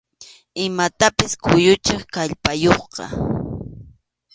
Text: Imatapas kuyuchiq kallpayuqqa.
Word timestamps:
Imatapas 0.67 1.31
kuyuchiq 1.43 2.01
kallpayuqqa. 2.13 3.05